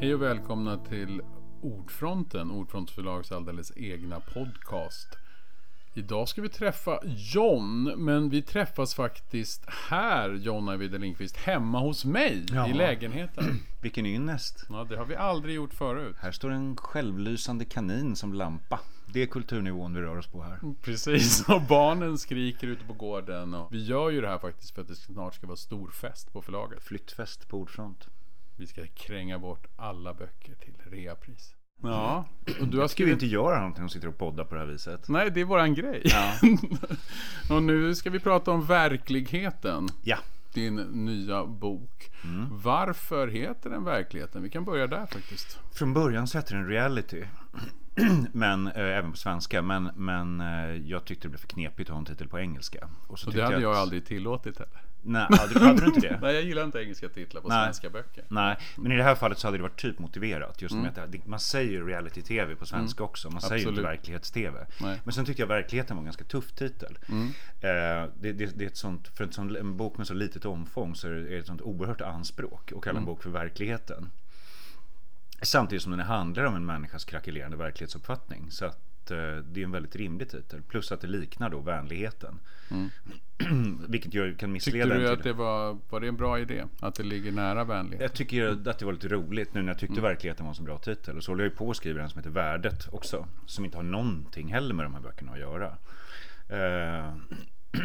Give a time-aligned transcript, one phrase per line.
[0.00, 1.22] Hej och välkomna till
[1.62, 5.08] Ordfronten, Ordfronts förlags alldeles egna podcast.
[5.94, 7.00] Idag ska vi träffa
[7.34, 12.68] John, men vi träffas faktiskt här, John Ajvide Lindqvist, hemma hos mig Ja.
[12.68, 13.44] i lägenheten.
[13.82, 14.66] Vilken ynnest.
[14.68, 16.16] Ja, det har vi aldrig gjort förut.
[16.20, 18.80] Här står en självlysande kanin som lampa.
[19.12, 20.58] Det är kulturnivån vi rör oss på här.
[20.82, 23.54] Precis, och barnen skriker ute på gården.
[23.54, 26.32] Och vi gör ju det här faktiskt för att det snart ska vara stor fest
[26.32, 26.82] på förlaget.
[26.84, 28.08] Flyttfest på ordfront.
[28.58, 31.54] Vi ska kränga bort alla böcker till reapris.
[31.82, 32.24] Ja,
[32.60, 33.12] och du har Ska vi skrivit...
[33.12, 35.08] inte göra någonting och sitter och poddar på det här viset?
[35.08, 36.02] Nej, det är våran grej.
[36.04, 36.32] Ja.
[37.56, 39.88] och nu ska vi prata om verkligheten.
[40.02, 40.18] ja.
[40.54, 42.10] Din nya bok.
[42.24, 42.46] Mm.
[42.62, 44.42] Varför heter den Verkligheten?
[44.42, 45.58] Vi kan börja där faktiskt.
[45.72, 47.24] Från början så hette den reality.
[48.32, 49.62] men, eh, även på svenska.
[49.62, 52.88] Men, men eh, jag tyckte det blev för knepigt att ha en titel på engelska.
[53.16, 54.82] så Och det hade jag att- aldrig tillåtit heller.
[55.02, 56.18] Nej, hade, hade du inte det?
[56.22, 57.64] Nej, jag gillar inte engelska titlar på Nej.
[57.64, 58.24] svenska böcker.
[58.28, 60.62] Nej, men i det här fallet så hade det varit typ motiverat.
[60.62, 60.86] Just Mm.
[60.86, 63.30] att man säger ju reality-tv på svenska också.
[63.30, 63.86] Man säger ju inte Absolut.
[63.90, 64.66] verklighets-tv.
[65.04, 66.98] Men sen tyckte jag verkligheten var en ganska tuff titel.
[67.08, 67.26] Mm.
[67.60, 70.44] Eh, det, det, det är ett sånt, för en, sån, en bok med så litet
[70.44, 73.02] omfång så är det ett sånt oerhört anspråk att kalla Mm.
[73.02, 74.10] en bok för verkligheten.
[75.42, 78.50] Samtidigt som den handlar om en människas krackelerande verklighetsuppfattning.
[78.50, 78.78] Så att
[79.10, 80.62] eh, det är en väldigt rimlig titel.
[80.62, 82.40] Plus att det liknar då vänligheten.
[83.88, 84.52] Vilket ju kan Mm.
[84.52, 86.64] missleda Tyckte du att det var, var det en bra idé?
[86.80, 88.00] Att det ligger nära vänlighet?
[88.02, 90.02] Jag tycker att det var lite roligt nu när jag tyckte Mm.
[90.04, 91.16] verkligheten var en så bra titel.
[91.16, 93.26] Och så håller jag ju på att skriva en som heter Värdet också.
[93.46, 95.66] Som inte har någonting heller med de här böckerna att göra.
[96.48, 97.12] Eh,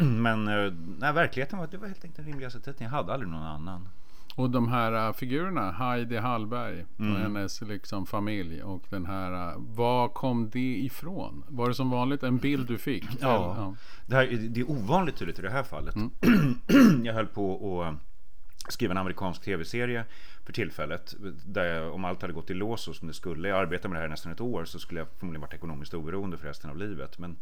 [0.04, 2.76] men eh, nej, verkligheten var, det var helt enkelt den rimligaste titeln.
[2.80, 3.88] Jag hade aldrig någon annan.
[4.36, 7.12] Och de här äh, figurerna, Heidi Hallberg Mm.
[7.14, 11.44] och hennes liksom, familj och den här, äh, var kom det ifrån?
[11.48, 13.04] Var det som vanligt en bild du fick?
[13.20, 13.54] Ja.
[13.54, 13.74] Eller-
[14.06, 15.94] Det, här, det är ovanligt tydligt i det här fallet.
[17.04, 20.04] jag höll på att skriva en amerikansk tv-serie
[20.46, 21.14] för tillfället.
[21.46, 23.48] Där jag, om allt hade gått i lås och som det skulle.
[23.48, 26.36] Jag arbetade med det här nästan ett år så skulle jag förmodligen varit ekonomiskt oberoende
[26.38, 27.18] för resten av livet.
[27.18, 27.36] Men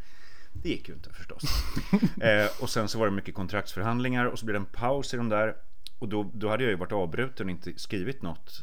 [0.52, 1.42] det gick ju inte förstås.
[2.20, 5.16] eh, och sen så var det mycket kontraktsförhandlingar och så blev det en paus i
[5.16, 5.54] de där.
[6.02, 8.62] Och då, då hade jag ju varit avbruten och inte skrivit något,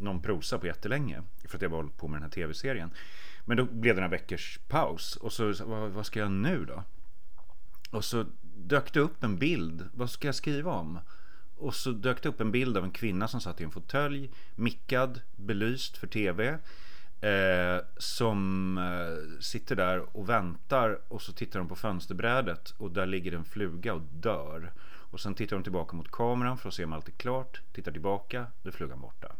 [0.00, 1.22] någon prosa på jättelänge.
[1.48, 2.90] För att jag var hållit på med den här tv-serien.
[3.44, 5.16] Men då blev det några veckors paus.
[5.16, 6.84] Och så, vad, vad ska jag nu då?
[7.90, 8.24] Och så
[8.56, 9.88] dök det upp en bild.
[9.94, 10.98] Vad ska jag skriva om?
[11.56, 14.30] Och så dök det upp en bild av en kvinna som satt i en fåtölj,
[14.54, 16.58] mickad, belyst för tv.
[17.20, 23.06] Eh, som eh, sitter där och väntar och så tittar hon på fönsterbrädet och där
[23.06, 24.72] ligger en fluga och dör.
[25.10, 27.62] Och sen tittar hon tillbaka mot kameran för att se om allt är klart.
[27.72, 29.32] Tittar tillbaka, då är flugan borta.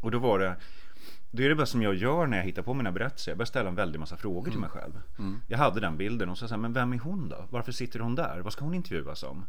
[0.00, 0.56] Och då var det
[1.30, 3.30] då är det bara som jag gör när jag hittar på mina berättelser.
[3.30, 5.00] Jag börjar ställa en väldig massa frågor till mig själv.
[5.46, 7.44] Jag hade den bilden och så sa men vem är hon då?
[7.50, 8.40] Varför sitter hon där?
[8.40, 9.46] Vad ska hon intervjuas om?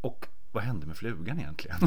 [0.00, 1.78] Och vad hände med flugan egentligen?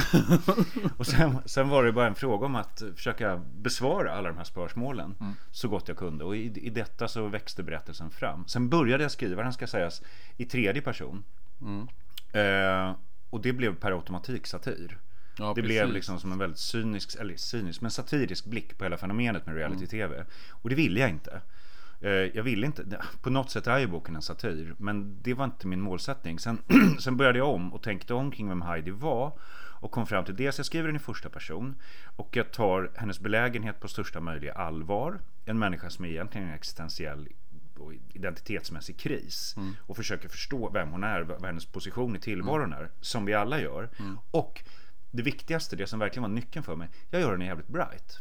[0.97, 4.43] och sen, sen var det bara en fråga om att försöka besvara alla de här
[4.43, 5.15] spörsmålen
[5.51, 6.23] så gott jag kunde.
[6.23, 8.47] Och i, i detta så växte berättelsen fram.
[8.47, 10.01] Sen började jag skriva den, ska sägas,
[10.37, 11.23] i tredje person.
[12.31, 12.95] Eh,
[13.29, 14.97] och det blev per automatik satir.
[15.37, 15.65] Ja, det precis.
[15.65, 19.55] blev liksom som en väldigt cynisk, eller cynisk, men satirisk blick på hela fenomenet med
[19.55, 20.25] reality-tv.
[20.49, 21.41] Och det ville jag inte.
[22.01, 22.85] Eh, Jag ville inte,
[23.21, 26.39] på något sätt är ju boken en satir, men det var inte min målsättning.
[26.39, 26.57] Sen,
[26.99, 29.33] sen började jag om och tänkte om kring vem Heidi var
[29.81, 31.75] och kom fram till dels jag skriver den i första person
[32.15, 35.19] och jag tar hennes belägenhet på största möjliga allvar.
[35.45, 37.27] En människa som är egentligen en existentiell
[37.79, 42.91] och identitetsmässig kris och försöker förstå vem hon är, vad hennes position i tillvaron är,
[43.01, 43.89] som vi alla gör.
[44.31, 44.63] Och
[45.11, 48.19] det viktigaste, det som verkligen var nyckeln för mig, jag gör den jävligt bright.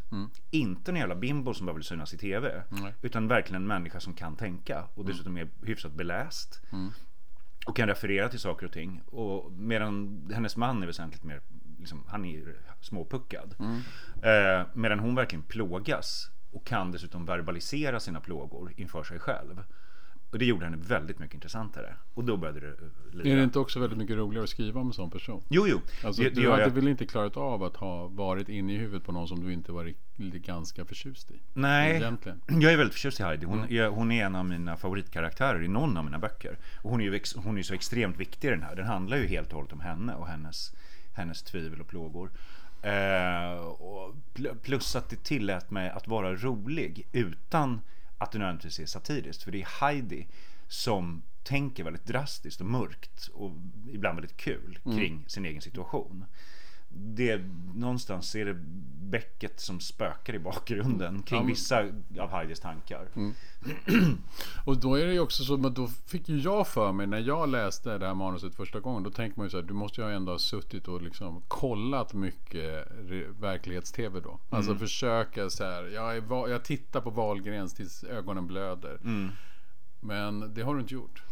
[0.51, 2.93] Inte en jävla bimbo som bara vill synas i TV, Nej.
[3.01, 6.61] utan verkligen en människa som kan tänka och dessutom är hyfsat beläst.
[7.65, 9.01] Och kan referera till saker och ting.
[9.05, 11.41] Och medan hennes man är väsentligt mer,
[11.79, 13.55] liksom, han är ju småpuckad.
[14.23, 19.63] Eh, medan hon verkligen plågas och kan dessutom verbalisera sina plågor inför sig själv.
[20.31, 21.93] Och det gjorde henne väldigt mycket intressantare.
[22.13, 23.27] Och då började det eh, lira.
[23.33, 25.43] Är det inte också väldigt mycket roligare att skriva om en sån person?
[25.49, 25.81] Jo, jo.
[26.03, 26.69] Alltså, det, det du hade jag.
[26.69, 29.71] väl inte klarat av att ha varit inne i huvudet på någon som du inte
[29.71, 31.39] var riktigt ganska förtjust i?
[31.53, 32.41] Nej, Egentligen.
[32.61, 33.45] jag är väldigt förtjust i Heidi.
[33.45, 33.75] Hon, Mm.
[33.77, 36.57] är, hon är en av mina favoritkaraktärer i någon av mina böcker.
[36.81, 38.75] Och hon är ju ex, hon är så extremt viktig i den här.
[38.75, 40.73] Den handlar ju helt och hållet om henne och hennes,
[41.13, 42.31] hennes tvivel och plågor.
[42.81, 43.75] Eh,
[44.61, 47.81] plus att det tillät mig att vara rolig utan
[48.17, 49.43] att det nödvändigtvis är satiriskt.
[49.43, 50.27] För det är Heidi
[50.67, 53.51] som tänker väldigt drastiskt och mörkt och
[53.93, 54.97] ibland väldigt kul Mm.
[54.97, 56.25] kring sin egen situation.
[56.89, 57.41] Det,
[57.75, 58.53] någonstans är det
[59.09, 61.79] bäcket som spökar i bakgrunden kring Ja, men- vissa
[62.19, 63.07] av Heidis tankar.
[64.65, 67.19] Och då är det ju också så, men då fick ju jag för mig när
[67.19, 69.03] jag läste det här manuset första gången.
[69.03, 72.13] Då tänkte man ju så här, du måste ju ändå ha suttit och liksom kollat
[72.13, 72.87] mycket
[73.39, 74.39] verklighets-tv då.
[74.49, 78.99] Alltså försöka så här, jag, jag tittar på Wahlgrens tills ögonen blöder.
[79.99, 81.23] Men det har du inte gjort.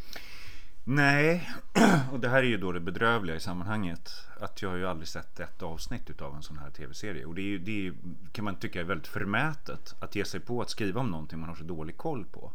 [0.90, 1.50] Nej,
[2.12, 4.12] och det här är ju då det bedrövliga i sammanhanget.
[4.40, 7.26] Att jag har ju aldrig sett ett avsnitt utav en sån här tv-serie.
[7.26, 7.96] Och det, är ju, det är, ju-
[8.32, 11.50] kan man tycka är väldigt förmätet att ge sig på att skriva om någonting man
[11.50, 12.52] har så dålig koll på.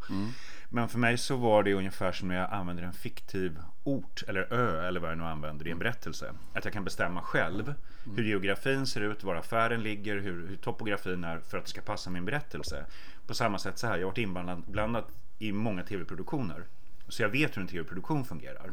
[0.68, 4.52] Men för mig så var det ungefär som när jag använder en fiktiv ort eller
[4.52, 6.32] ö eller vad jag nu använder i en berättelse.
[6.54, 7.74] Att jag kan bestämma själv
[8.16, 11.80] hur geografin ser ut, var affären ligger, hur, hur topografin är för att det ska
[11.80, 12.84] passa min berättelse.
[13.26, 15.04] På samma sätt så här, jag har varit inblandad
[15.38, 16.64] i många tv-produktioner.
[17.12, 18.70] Så jag vet hur en tv-produktion fungerar.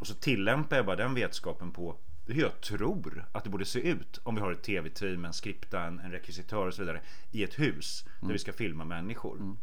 [0.00, 1.96] Och så tillämpar jag bara den vetskapen på
[2.26, 5.82] hur jag tror att det borde se ut om vi har ett tv-team, en skripta,
[5.82, 9.56] en, en rekvisitör och så vidare i ett hus där vi ska filma människor.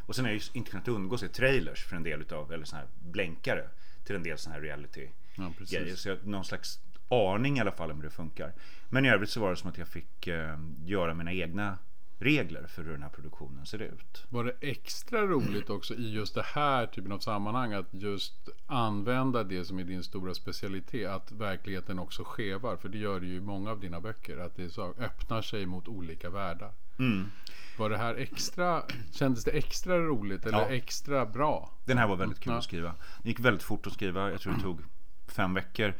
[0.00, 2.52] Och sen har jag ju inte kunnat undgå att se trailers för en del utav,
[2.52, 3.68] eller sån här blänkare
[4.04, 5.96] till en del sån här reality Ja, grejer.
[5.96, 6.78] Så jag har någon slags
[7.08, 8.52] aning i alla fall om hur det funkar.
[8.88, 11.78] Men i övrigt så var det som att jag fick eh, göra mina egna
[12.18, 14.24] regler för hur den här produktionen ser ut.
[14.28, 19.44] Var det extra roligt också i just det här typen av sammanhang att just använda
[19.44, 23.36] det som är din stora specialitet, att verkligheten också skevar, för det gör det ju
[23.36, 26.72] i många av dina böcker, att det så öppnar sig mot olika världar.
[26.98, 27.30] Mm.
[27.78, 28.82] Var det här extra,
[29.12, 30.66] kändes det extra roligt eller Ja.
[30.68, 31.70] extra bra?
[31.84, 32.94] Den här var väldigt kul att skriva.
[33.22, 34.30] Det gick väldigt fort att skriva.
[34.30, 34.80] Jag tror det tog
[35.28, 35.94] fem veckor.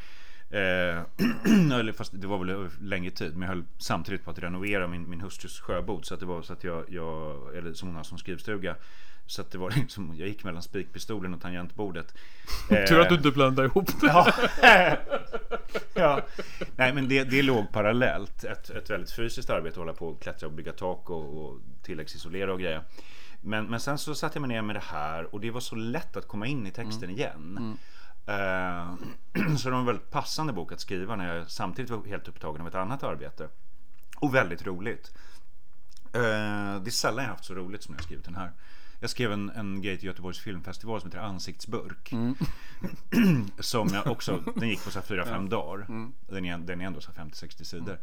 [0.51, 3.33] Eh, fast det var väl över längre tid.
[3.33, 6.05] Men jag höll samtidigt på att renovera min, min hustrus sjöbod.
[6.05, 8.77] Så att det var så att jag, jag eller som hon har som skrivstuga.
[9.27, 12.15] Så att det var liksom, jag gick mellan spikpistolen och tangentbordet.
[12.71, 14.07] Eh, Tur att du inte blandade ihop det.
[14.07, 14.33] Ja.
[15.95, 16.21] ja.
[16.77, 18.45] Nej men det, det låg parallellt.
[18.45, 21.61] Ett, ett väldigt fysiskt arbete att hålla på och klättra och bygga tak och, och
[21.83, 22.83] tilläggsisolera och grejer.
[23.41, 25.75] Men, men sen så satte jag mig ner med det här och det var så
[25.75, 27.59] lätt att komma in i texten igen.
[27.61, 27.96] Eh,
[28.27, 28.95] Eh,
[29.57, 32.61] så det var en väldigt passande bok att skriva när jag samtidigt var helt upptagen
[32.61, 33.49] av ett annat arbete.
[34.17, 35.13] Och väldigt roligt.
[36.13, 38.53] Eh, det är sällan jag haft så roligt som när jag skrivit den här.
[39.01, 42.13] Jag skrev en, en grej till Göteborgs filmfestival som heter Ansiktsburk.
[43.59, 45.87] som jag också, den gick på så här 4-5 dagar.
[46.29, 47.99] Den, är, den är ändå så här 50-60 sidor.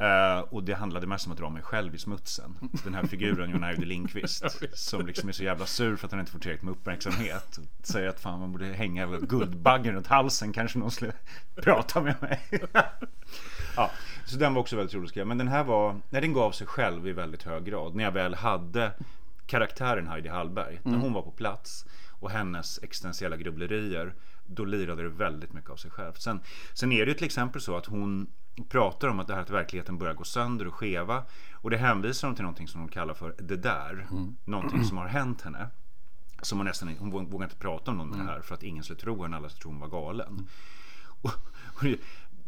[0.00, 2.54] Eh, och det handlade mest om att dra mig själv i smutsen.
[2.84, 4.44] Den här figuren, Ajvide Lindqvist.
[4.72, 7.58] som liksom är så jävla sur för att han inte får tillräckligt med uppmärksamhet.
[7.58, 10.52] Och säger att fan man borde hänga guldbaggen runt halsen.
[10.52, 11.12] Kanske någon skulle
[11.62, 12.40] prata med mig.
[13.76, 13.90] Ja,
[14.24, 15.24] så den var också väldigt rolig att skriva.
[15.24, 17.94] Men den här var, när den gav sig själv i väldigt hög grad.
[17.94, 18.92] När jag väl hade
[19.50, 20.80] karaktären Heidi Hallberg.
[20.82, 24.14] När hon var på plats och hennes existentiella grubblerier.
[24.46, 26.12] Då lirade det väldigt mycket av sig själv.
[26.12, 26.40] Sen,
[26.74, 28.26] sen är det ju till exempel så att hon
[28.68, 31.24] pratar om att det här att verkligheten börjar gå sönder och skeva.
[31.52, 34.06] Och det hänvisar hon till någonting som hon kallar för det där.
[34.44, 35.68] Någonting som har hänt henne.
[36.42, 38.62] Som hon nästan hon våg- vågar inte prata om någon med det här för att
[38.62, 40.48] ingen skulle tro henne, alla skulle tro hon var galen.
[41.22, 41.30] Och,
[41.76, 41.96] och det,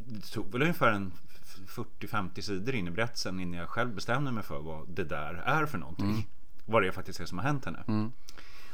[0.06, 1.12] det tog väl ungefär en
[1.69, 5.66] 40-50 sidor in i berättelsen innan jag själv bestämde mig för vad det där är
[5.66, 6.28] för någonting.
[6.73, 8.11] Vad det är faktiskt är som har hänt henne.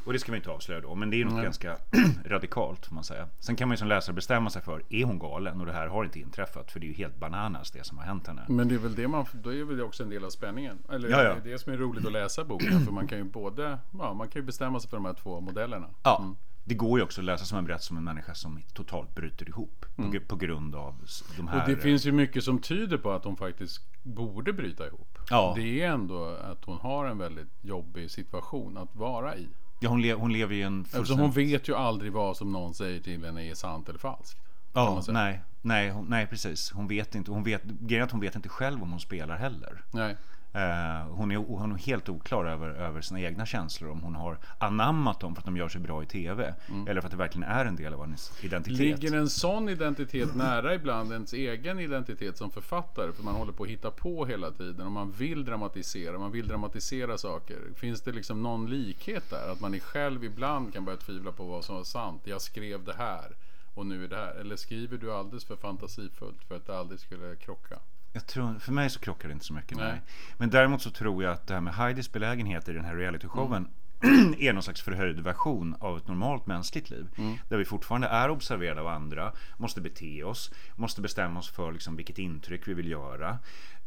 [0.04, 1.76] Och det ska vi inte avslöja då, men det är något ganska
[2.24, 3.28] radikalt får man säga.
[3.40, 5.60] Sen kan man ju som läsare bestämma sig för, är hon galen?
[5.60, 8.04] Och det här har inte inträffat, för det är ju helt bananas det som har
[8.04, 8.44] hänt henne.
[8.48, 10.78] Men det är väl det man, då är väl det också en del av spänningen.
[10.90, 11.34] Eller Ja, ja.
[11.42, 12.80] det är det som är roligt att läsa boken.
[12.84, 15.40] För man kan ju både, ja man kan ju bestämma sig för de här två
[15.40, 15.86] modellerna.
[16.02, 16.34] Ja,
[16.68, 19.48] det går ju också att läsa som en berättelse om en människa som totalt bryter
[19.48, 20.94] ihop på, gr- på grund av
[21.36, 21.62] de här...
[21.62, 25.18] Och det finns ju mycket som tyder på att hon faktiskt borde bryta ihop.
[25.30, 25.52] Ja.
[25.56, 29.48] Det är ändå att hon har en väldigt jobbig situation att vara i.
[29.80, 32.74] Ja, hon, le- hon lever i en Eftersom hon vet ju aldrig vad som någon
[32.74, 34.38] säger till henne är sant eller falskt.
[34.72, 36.70] Ja, nej, nej, hon, nej, precis.
[36.72, 37.30] Hon vet inte.
[37.30, 39.82] Hon vet, grejen är att hon vet inte själv om hon spelar heller.
[39.90, 40.16] Nej.
[40.52, 43.90] Eh, hon, är, hon är helt oklar över, över sina egna känslor.
[43.90, 46.54] Om hon har anammat dem för att de gör sig bra i TV.
[46.88, 48.78] Eller för att det verkligen är en del av hennes identitet.
[48.78, 53.12] Ligger en sån identitet nära ibland ens egen identitet som författare?
[53.12, 56.48] För man håller på att hitta på hela tiden och man vill dramatisera, man vill
[56.48, 57.58] dramatisera saker.
[57.76, 59.52] Finns det liksom någon likhet där?
[59.52, 62.22] Att man själv ibland kan börja tvivla på vad som var sant.
[62.24, 63.36] Jag skrev det här
[63.74, 64.34] och nu är det här.
[64.34, 67.78] Eller skriver du alldeles för fantasifullt för att det aldrig skulle krocka?
[68.18, 69.78] Jag tror, för mig så krockar det inte så mycket.
[69.78, 69.88] Nej.
[69.92, 70.00] Nej.
[70.38, 73.68] Men däremot så tror jag att det här med Heidis belägenhet i den här realityshowen
[74.38, 77.06] är någon slags förhöjd version av ett normalt mänskligt liv.
[77.48, 81.96] Där vi fortfarande är observerade av andra, måste bete oss, måste bestämma oss för liksom
[81.96, 83.38] vilket intryck vi vill göra.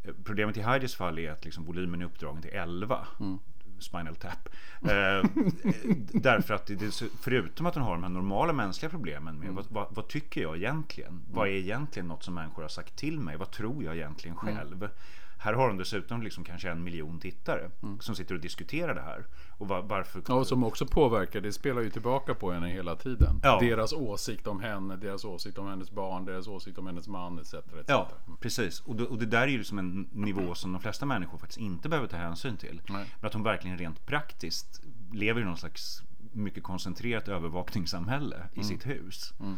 [0.03, 3.07] Eh, Problemet i Heidis fall är att liksom volymen i uppdragen till 11.
[3.81, 4.49] Spinal Tap.
[4.83, 5.23] Eh,
[6.13, 9.87] därför att det, förutom att hon har de här normala mänskliga problemen med vad, vad,
[9.89, 11.21] vad, tycker jag egentligen?
[11.31, 13.37] Vad är egentligen något som människor har sagt till mig?
[13.37, 14.89] Vad tror jag egentligen själv?
[15.43, 17.99] Här har de dessutom liksom kanske en miljon tittare mm.
[17.99, 19.25] som sitter och diskuterar det här.
[19.57, 20.21] Och var, varför...
[20.27, 21.41] Ja, och som också påverkar.
[21.41, 23.39] Det spelar ju tillbaka på henne hela tiden.
[23.43, 23.59] Ja.
[23.59, 27.53] Deras åsikt om henne, deras åsikt om hennes barn, deras åsikt om hennes man etc.
[27.53, 27.63] etc.
[27.87, 28.79] Ja, precis.
[28.79, 31.59] Och det, och det där är ju liksom en nivå som de flesta människor faktiskt
[31.59, 32.81] inte behöver ta hänsyn till.
[32.89, 33.05] Nej.
[33.19, 34.81] Men att hon verkligen rent praktiskt
[35.11, 38.67] lever i någon slags mycket koncentrerat övervakningssamhälle i mm.
[38.67, 39.33] sitt hus.
[39.39, 39.57] Mm.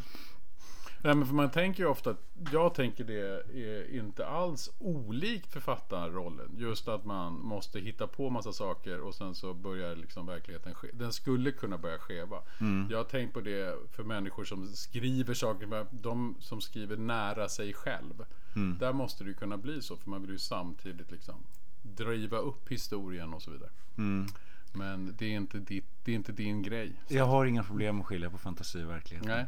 [1.03, 5.53] Nej, men för man tänker ju ofta att jag tänker det är inte alls olikt
[5.53, 6.55] författarrollen.
[6.57, 10.87] Just att man måste hitta på massa saker och sen så börjar liksom verkligheten ske.
[10.93, 12.37] Den skulle kunna börja skeva.
[12.59, 12.87] Mm.
[12.91, 17.73] Jag har tänkt på det för människor som skriver saker, de som skriver nära sig
[17.73, 18.25] själv.
[18.55, 18.77] Mm.
[18.77, 21.35] Där måste det ju kunna bli så för man vill ju samtidigt liksom
[21.81, 23.71] driva upp historien och så vidare.
[23.97, 24.27] Mm.
[24.73, 26.91] Men det är, inte ditt, det är inte din grej.
[27.07, 29.25] Jag har inga problem att skilja på fantasi och verklighet.
[29.25, 29.45] Nej.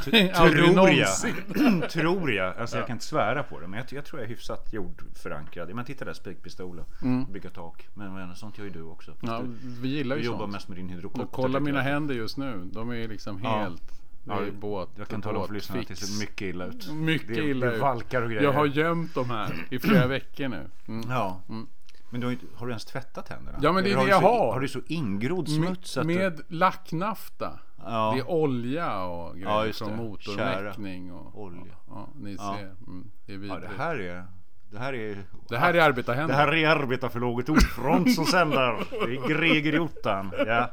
[0.00, 1.90] Tror jag.
[1.90, 2.56] tror jag.
[2.56, 2.80] Alltså ja.
[2.80, 3.66] jag kan inte svära på det.
[3.66, 5.74] Men jag, jag tror jag är hyfsat jordförankrad.
[5.74, 7.32] Men titta där, spikpistol och mm.
[7.32, 7.88] bygga tak.
[7.94, 9.14] Men, men sånt gör ju du också.
[9.20, 11.24] Ja, du, vi gillar ju du jobbar mest med din hydrokopter.
[11.24, 12.68] Och kolla mina händer just nu.
[12.72, 14.02] De är liksom helt...
[14.24, 14.40] Ja.
[14.40, 16.90] Det är båt, jag kan tala om för lyssnarna att det ser mycket illa ut.
[16.92, 18.42] Mycket det, illa det valkar och grejer.
[18.42, 20.70] Jag har gömt de här i flera veckor nu.
[20.88, 21.10] Mm.
[21.10, 21.40] Ja.
[21.48, 21.66] Mm.
[22.10, 23.58] Men du har, har, du ens tvättat händerna?
[23.62, 24.52] Ja men det är det jag har.
[24.52, 25.96] Har du så ingrodd smuts?
[25.96, 27.58] Med, med lacknafta.
[27.84, 28.12] Ja.
[28.14, 31.12] Det är olja och grejer ja, från motormäckning.
[31.12, 31.74] Och, olja.
[31.88, 32.74] Ja, ni ser.
[32.86, 34.24] Mm, det, är det här är...
[34.70, 35.18] Det här är...
[35.48, 36.34] Det här är arbetarhänder.
[36.34, 38.76] Det här är arbetarförlaget Ordfront som sänder.
[38.90, 40.32] Det är Greger Jottan.
[40.46, 40.70] Ja.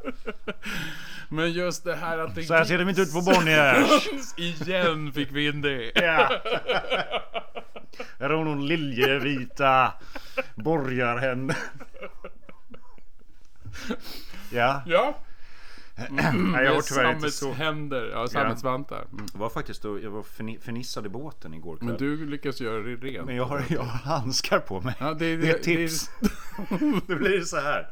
[1.29, 2.43] Men just det här att det...
[2.43, 4.37] Så här ser de inte ut på Bonniers.
[4.37, 5.91] Igen fick vi in det.
[5.95, 6.29] Ja.
[8.19, 9.93] Här har hon liljevita
[10.55, 11.57] borgarhänder.
[14.51, 14.81] Ja.
[14.85, 15.17] Ja.
[16.07, 17.51] Mm, Nej, jag var tyvärr inte så...
[17.51, 19.05] händer, ja sammetsvantar.
[19.11, 19.25] Mm.
[19.33, 20.23] Jag var faktiskt då, jag var
[20.59, 21.87] förnissad i båten igår kväll.
[21.87, 23.25] Men du lyckas göra det rent.
[23.25, 24.95] Men jag har, jag har handskar på mig.
[24.99, 26.11] Ja, det, det, det är ett tips.
[26.19, 27.87] Det, det blir så här.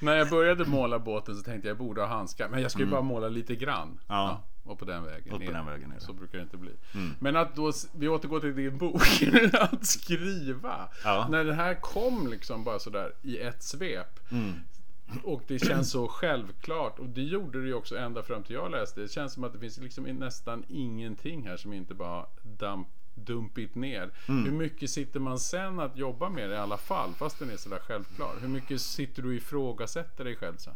[0.00, 2.48] När jag började måla båten så tänkte jag jag borde ha handskar.
[2.48, 2.92] Men jag ska ju mm.
[2.92, 4.00] bara måla lite grann.
[4.08, 4.14] Ja.
[4.14, 4.46] ja.
[4.70, 6.72] Och på den vägen, och på den vägen Så brukar det inte bli.
[6.94, 7.14] Mm.
[7.18, 9.02] Men att då, vi återgår till din bok.
[9.52, 10.88] att skriva.
[11.04, 11.26] Ja.
[11.30, 14.32] När det här kom liksom bara sådär i ett svep.
[14.32, 14.52] Mm.
[15.24, 16.98] Och det känns så självklart.
[16.98, 19.00] Och det gjorde det ju också ända fram till jag läste.
[19.00, 23.74] Det känns som att det finns liksom nästan ingenting här som inte bara damp, dumpit
[23.74, 24.10] ner.
[24.28, 24.44] Mm.
[24.44, 27.10] Hur mycket sitter man sen att jobba med det i alla fall?
[27.14, 28.34] Fast den är sådär självklar.
[28.40, 30.74] Hur mycket sitter du och ifrågasätter dig själv sen?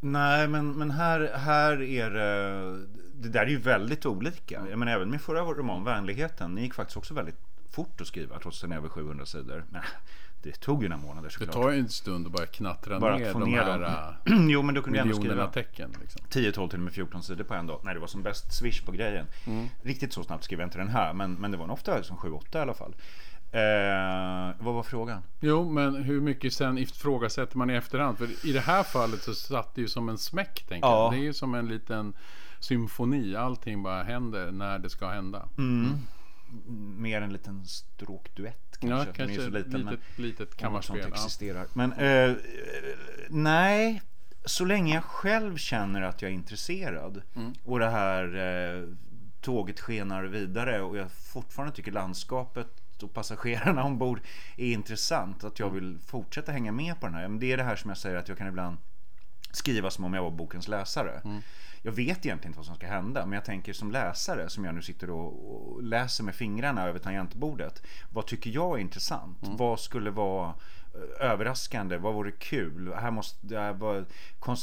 [0.00, 2.86] Nej, men, men här, här är det...
[3.14, 4.66] Det där är ju väldigt olika.
[4.70, 7.38] Jag menar, även min förra roman, Vänligheten, det gick faktiskt också väldigt
[7.70, 9.64] fort att skriva trots den är över 700 sidor.
[9.70, 9.82] Men
[10.42, 11.52] det tog ju några månader såklart.
[11.52, 13.78] Det tar ju en stund att bara knattra bara ner, de här
[14.24, 14.48] dem.
[14.50, 15.94] jo, men då kunde miljonerna tecken.
[16.00, 16.22] Liksom.
[16.28, 17.80] 10, 12 till och med 14 sidor på en dag.
[17.84, 19.26] När det var som bäst swish på grejen.
[19.46, 19.68] Mm.
[19.82, 21.12] Riktigt så snabbt skrev jag inte den här.
[21.12, 22.94] Men, men det var nog ofta som 7-8 i alla fall.
[23.52, 25.22] Eh, vad var frågan?
[25.40, 28.18] Jo, men hur mycket sen ifrågasätter man i efterhand?
[28.18, 31.04] För i det här fallet så satt det ju som en smäck, tänker ja.
[31.04, 31.12] jag.
[31.12, 32.14] Det är ju som en liten
[32.60, 33.36] symfoni.
[33.36, 35.48] Allting bara händer när det ska hända.
[35.58, 35.98] Mm.
[36.50, 37.02] Mm.
[37.02, 39.08] Mer en liten stråkduett kanske.
[39.08, 39.84] Ja, kanske är så liten, litet,
[40.16, 41.12] men litet kammarspel.
[41.12, 41.60] existerar.
[41.60, 41.68] Ja.
[41.72, 42.36] Men eh,
[43.28, 44.02] nej,
[44.44, 47.52] så länge jag själv känner att jag är intresserad mm.
[47.64, 48.88] och det här eh,
[49.40, 52.68] tåget skenar vidare och jag fortfarande tycker landskapet
[53.02, 54.20] och passagerarna ombord
[54.56, 55.44] är intressant.
[55.44, 57.28] Att jag vill fortsätta hänga med på den här.
[57.28, 58.76] det är det här som jag säger att jag kan ibland
[59.50, 61.20] skriva som om jag var bokens läsare.
[61.24, 61.42] Mm.
[61.82, 64.74] Jag vet egentligen inte vad som ska hända, men jag tänker som läsare, som jag
[64.74, 67.82] nu sitter och, läser med fingrarna över tangentbordet.
[68.10, 69.42] Vad tycker jag är intressant?
[69.42, 69.56] Mm.
[69.56, 70.54] Vad skulle vara
[70.94, 71.96] eh, överraskande?
[71.96, 72.92] Vad vore kul?
[72.94, 73.46] Här måste,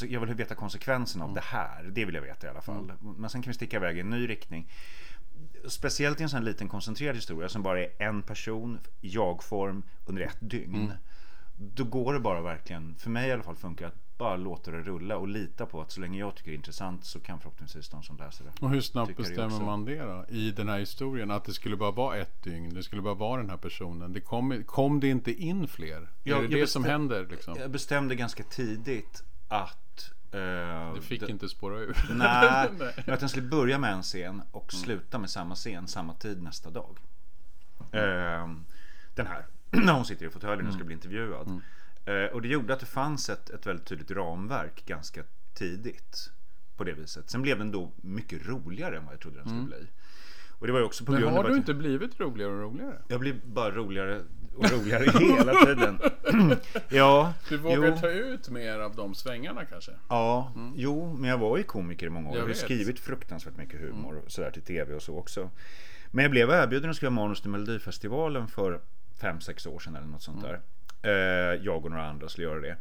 [0.08, 1.34] jag vill veta konsekvenserna av mm.
[1.34, 1.82] det här.
[1.82, 2.90] Det vill jag veta i alla fall.
[2.90, 3.14] Mm.
[3.16, 4.68] Men sen kan vi sticka iväg i en ny riktning
[5.66, 10.22] speciellt i en sån här liten koncentrerad historia som bara är en person, jag-form, under
[10.22, 10.74] ett dygn.
[10.74, 10.96] Mm.
[11.56, 14.82] Då går det bara verkligen, för mig i alla fall funkar att bara låta det
[14.82, 17.88] rulla och lita på att så länge jag tycker det är intressant så kan förhoppningsvis
[17.88, 20.24] de som läser det Och hur snabbt bestämmer man det då?
[20.28, 21.30] I den här historien?
[21.30, 22.74] Att det skulle bara vara ett dygn?
[22.74, 24.12] Det skulle bara vara den här personen?
[24.12, 26.08] Det kom, kom det inte in fler?
[26.22, 27.26] Ja, är det det som händer?
[27.30, 27.56] Liksom?
[27.58, 29.78] Jag bestämde ganska tidigt att
[30.34, 31.96] Uh, det fick det, inte spåra ur.
[32.14, 32.70] Nej,
[33.06, 34.84] men att den skulle börja med en scen och mm.
[34.84, 36.98] sluta med samma scen samma tid nästa dag.
[37.80, 38.54] Uh,
[39.14, 40.86] den här, när hon sitter i fåtöljen och ska mm.
[40.86, 41.46] bli intervjuad.
[41.46, 41.60] Mm.
[42.08, 45.22] Uh, och det gjorde att det fanns ett, ett väldigt tydligt ramverk ganska
[45.54, 46.30] tidigt.
[46.76, 47.30] På det viset.
[47.30, 49.68] Sen blev den då mycket roligare än vad jag trodde den skulle mm.
[49.68, 49.86] bli.
[50.58, 53.02] Och det var också på Men grund har du inte blivit roligare och roligare?
[53.08, 54.22] Jag blir bara roligare
[54.54, 55.04] och roligare
[55.36, 55.98] hela tiden.
[56.88, 59.92] ja, Du vågar jo, ta ut mer av de svängarna kanske?
[60.08, 62.36] ja, jo, men jag var ju komiker i många år.
[62.36, 65.50] Jag Jag har skrivit fruktansvärt mycket humor och sådär till tv och så också.
[66.10, 68.80] Men jag blev erbjuden att skriva manus till Melodifestivalen för
[69.20, 70.60] 5-6 år sedan eller något sånt där.
[71.02, 71.12] Eh,
[71.64, 72.76] jag och några andra skulle göra det.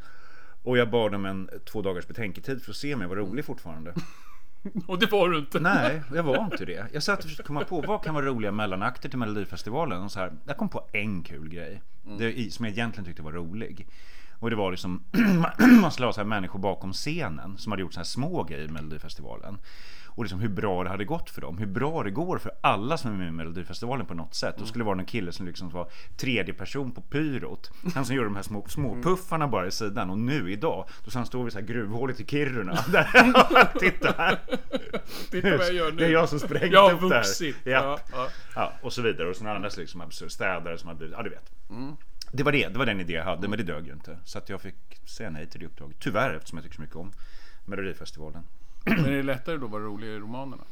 [0.64, 3.46] Och jag bad om en två dagars betänketid för att se om jag var rolig
[3.46, 3.94] fortfarande.
[4.88, 5.60] Och det var du inte.
[5.60, 6.88] Nej, jag var inte det.
[6.94, 10.02] Jag satt och försökte komma på vad kan vara roliga mellanakter till Melodifestivalen.
[10.02, 11.82] Och så här, jag kom på en kul grej.
[12.18, 13.88] Det, som jag egentligen tyckte var rolig.
[14.40, 15.04] Och det var liksom,
[15.82, 18.66] man skulle ha så här människor bakom scenen som hade gjort så här små grejer
[18.66, 19.58] i Melodifestivalen.
[20.18, 21.58] Och liksom hur bra det hade gått för dem.
[21.58, 24.56] Hur bra det går för alla som är med i Melodifestivalen på något sätt.
[24.58, 27.72] Då skulle det vara en kille som liksom var tredje person på pyrot.
[27.96, 30.10] Han som gjorde de här små, små puffarna bara i sidan.
[30.10, 32.74] Och nu idag, då ska han stå vid så här gruvhålet i Kiruna.
[32.92, 34.40] Där, titta här.
[35.32, 35.98] Titta vad jag gör nu.
[35.98, 37.24] Det är jag som sprängt Jag har upp det här.
[37.24, 37.56] vuxit.
[37.64, 38.00] Ja.
[38.12, 38.74] Ja, ja.
[38.82, 39.30] Och så vidare.
[39.30, 41.52] Och sådana andra liksom absurda städare som hade blivit, ja du vet.
[41.70, 41.96] Mm.
[42.32, 44.18] Det var det, det var den idé jag hade, men det dög ju inte.
[44.24, 45.98] Så att jag fick säga nej till det uppdraget.
[46.00, 47.12] Tyvärr, eftersom jag tycker så mycket om
[47.66, 48.44] Melodifestivalen.
[48.88, 50.64] Men är det lättare då att vara rolig i romanerna?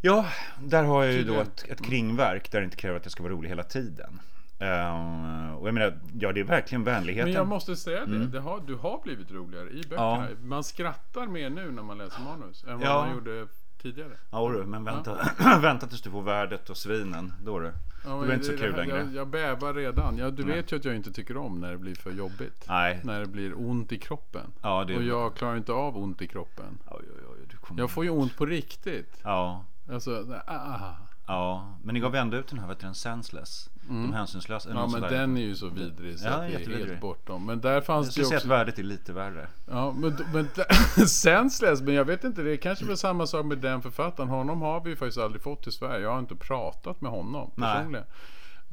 [0.00, 0.26] Ja,
[0.60, 3.22] där har jag ju då ett, ett kringverk där det inte kräver att jag ska
[3.22, 4.20] vara rolig hela tiden.
[4.58, 7.28] Eh, och jag menar, ja det är verkligen vänligheten.
[7.28, 10.16] Men jag måste säga det, det har, du har blivit roligare i böckerna.
[10.16, 10.28] Mm.
[10.30, 10.46] Ja.
[10.46, 13.04] Man skrattar mer nu när man läser manus än vad Ja.
[13.04, 13.46] man gjorde
[13.82, 14.12] tidigare.
[14.30, 15.18] Ja du, men vänta,
[15.62, 17.32] vänta tills du får värdet och svinen.
[17.44, 17.72] Då du.
[18.04, 18.96] Ja, det blir inte så kul här- längre.
[18.98, 20.18] Jag, jag bävar redan.
[20.18, 22.64] Ja, du vet ju att jag inte tycker om när det blir för jobbigt.
[22.68, 23.00] Nej.
[23.04, 24.52] När det blir ont i kroppen.
[24.62, 26.78] Ja, det Och jag klarar inte av ont i kroppen.
[26.90, 27.74] Oj, oj, oj.
[27.76, 29.20] Jag får ju ont på riktigt.
[29.22, 30.96] Ja, Alltså, ah.
[31.32, 31.78] Ja.
[31.82, 33.70] Men ni gav ändå ut den här, vad heter den, Senseless?
[33.88, 34.70] De hänsynslösa.
[34.70, 34.82] Mm.
[34.82, 37.46] Ja men den är ju så vidrig så Ja, att det är helt bortom.
[37.46, 39.48] Men där fanns Jag det skulle säga att värdet är lite värre.
[39.66, 40.48] Ja men, men
[41.06, 44.28] senseless, men jag vet inte, det är kanske väl samma sak med den författaren.
[44.28, 46.02] Honom har vi ju faktiskt aldrig fått till Sverige.
[46.02, 47.74] Jag har inte pratat med honom Nej.
[47.74, 48.06] personligen.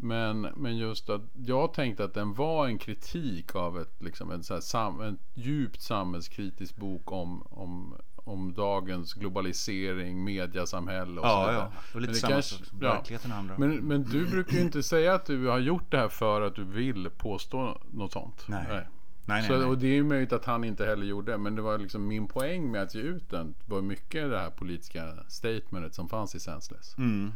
[0.01, 4.43] Men, men just att jag tänkte att den var en kritik av ett, liksom en,
[4.43, 11.39] så sam, en djupt samhällskritisk bok om, om, om dagens globalisering, mediasamhälle och så Ja,
[11.47, 11.55] vidare.
[11.55, 11.65] ja.
[11.89, 12.67] Och Men lite det samma kanske- sak.
[12.81, 12.93] ja.
[12.93, 13.57] Verkligheten andra.
[13.57, 16.55] Men, men du brukar ju inte säga att du har gjort det här för att
[16.55, 18.43] du vill påstå något sånt.
[18.47, 18.65] Nej.
[18.69, 18.85] Nej,
[19.25, 19.65] nej, Så, nej.
[19.65, 21.37] Och det är ju möjligt att han inte heller gjorde det.
[21.37, 23.55] Men det var liksom min poäng med att ge ut den.
[23.65, 26.97] var mycket det här politiska statementet som fanns i Senseless.
[26.97, 27.31] Mm.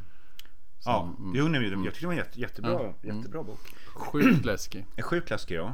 [0.86, 1.36] Ja, Som- mm.
[1.36, 2.94] jo, nej, jag tyckte det var en jätte, jättebra, Ja.
[3.14, 3.60] jättebra bok.
[3.96, 4.86] Sjukt läskig.
[4.96, 5.74] En sjuk läskig, ja.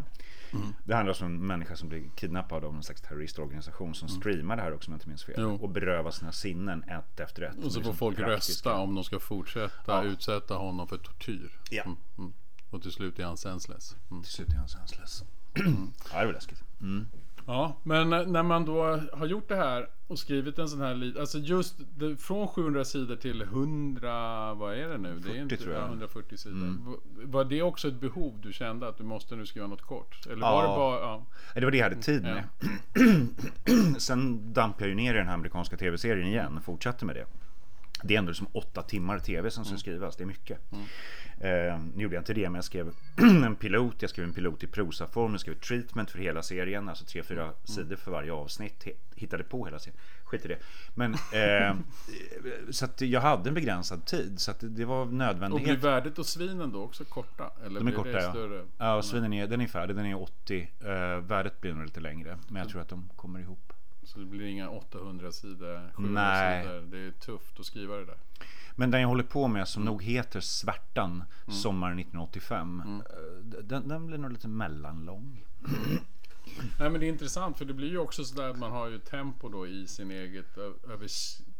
[0.53, 0.73] Mm.
[0.83, 4.55] Det handlar alltså om en människa som blir kidnappad av en slags terroristorganisation som streamar
[4.55, 5.39] det här också om jag inte minns fel.
[5.39, 5.49] Mm.
[5.51, 5.57] Jo.
[5.63, 7.55] Och berövar sina sinnen ett efter ett.
[7.57, 8.51] Och så får liksom folk praktiska.
[8.69, 10.03] rösta om de ska fortsätta Ja.
[10.03, 11.51] utsätta honom för tortyr.
[11.69, 11.83] Ja.
[11.83, 12.33] Mm, mm.
[12.69, 13.95] Och till slut är han senseless.
[14.12, 14.23] Mm.
[14.23, 15.23] Till slut är han senseless.
[16.13, 16.63] ja, det var läskigt.
[17.49, 17.59] Mm.
[17.62, 21.17] Ja, men när- man då har gjort det här och skrivit en sån här lit,
[21.17, 25.09] alltså just det, från 700 sidor till 100, vad är det nu?
[25.19, 25.83] Det är 40 inte, tror jag.
[25.83, 26.57] Ja, 140 sidor.
[26.57, 26.95] Mm.
[27.25, 30.25] Var det också ett behov du kände att du måste nu skriva något kort?
[30.25, 30.51] Eller Ja.
[30.55, 31.25] var det bara, ja.
[31.53, 32.33] Det var det jag hade tid Ja.
[32.33, 33.97] med.
[34.01, 37.25] Sen damp jag ju ner i den här amerikanska tv-serien igen och fortsatte med det.
[38.03, 39.79] Det är ändå som åtta timmar tv som ska Mm.
[39.79, 40.59] skrivas, det är mycket.
[41.41, 42.91] Eh, nu gjorde jag inte det, men jag skrev
[43.45, 47.05] en pilot, jag skrev en pilot i prosaform, jag skrev treatment för hela serien, alltså
[47.05, 47.53] tre, fyra Mm.
[47.63, 48.88] sidor för varje avsnitt.
[49.15, 50.57] Hittade på hela serien, skit i det.
[50.95, 51.75] Men, eh,
[52.69, 55.07] så att jag hade en begränsad tid, så att det- var Och
[55.62, 57.51] blir värdet och svinen då också korta?
[57.65, 58.29] Eller De är korta ja.
[58.31, 58.65] större?
[58.77, 60.71] Ja, svinen är, den är färdig, den är 80.
[60.79, 63.73] Eh, värdet blir nog lite längre, men jag tror att de kommer ihop.
[64.03, 66.63] Så det blir inga 800 sidor, 700 Nej.
[66.63, 66.81] sidor.
[66.81, 68.17] Det är tufft att skriva det där.
[68.75, 69.93] Men den jag håller på med som Mm.
[69.93, 72.81] nog heter Svärtan sommaren 1985.
[72.85, 73.01] Mm.
[73.01, 75.45] eh, Den, den blir nog lite mellanlång.
[76.79, 78.99] Nej men det är intressant för det blir ju också sådär att man har ju
[78.99, 81.07] tempo då i sin eget över,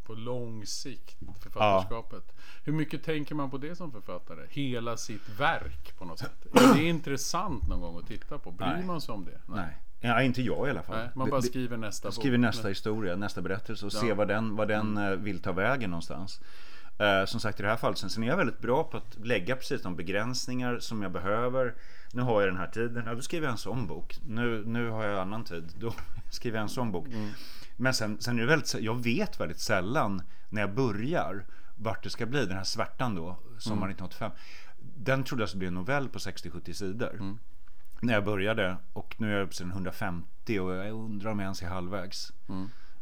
[0.04, 2.24] på lång sikt författarskapet.
[2.64, 4.46] Hur mycket tänker man på det som författare?
[4.50, 6.46] Hela sitt verk på något sätt.
[6.54, 8.52] Är det intressant någon gång att titta på?
[8.52, 8.86] Bryr Nej.
[8.86, 9.42] man sig om det?
[9.48, 9.78] Nej.
[10.02, 10.98] Ja, inte jag i alla fall.
[10.98, 12.16] Nej, man bara skriver nästa bok.
[12.16, 13.98] skriver nästa historia, nästa berättelse och Ja.
[14.00, 14.10] Mm.
[14.10, 16.42] ser vad den, vad den eh, vill ta vägen någonstans.
[17.00, 19.18] Eh, som sagt i det här fallet, sen, sen är jag väldigt bra på att
[19.26, 21.74] lägga precis de begränsningar som jag behöver.
[22.14, 24.20] Nu har jag den här tiden, ja, då skriver jag en sån bok.
[24.28, 25.94] Nu, nu har jag annan tid, då
[26.30, 27.08] skriver jag en sån bok.
[27.08, 27.30] Mm.
[27.78, 32.10] Men sen, sen är det väldigt, jag vet väldigt sällan när jag börjar vart det
[32.10, 32.46] ska bli.
[32.46, 34.06] Den här svärtan då, sommaren Mm.
[34.06, 34.32] 1985.
[34.98, 37.36] Den trodde jag skulle bli en novell på 60-70 sidor.
[38.02, 41.62] När jag började och nu är jag på 150 och jag undrar om jag ens
[41.62, 42.34] är halvvägs.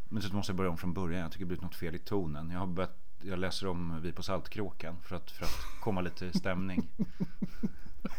[0.10, 1.22] Men så måste jag börja om från början.
[1.22, 2.50] Jag tycker det blivit något fel i tonen.
[2.52, 6.38] Jag har börjat jag läser om Vi på Saltkråkan för att, för att komma lite
[6.40, 6.88] stämning.